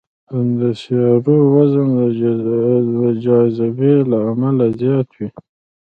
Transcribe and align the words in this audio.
د 0.59 0.61
سیارو 0.81 1.35
وزن 1.55 1.87
د 2.99 3.01
جاذبې 3.25 3.93
له 4.11 4.17
امله 4.31 4.65
زیات 4.79 5.07
وي. 5.17 5.29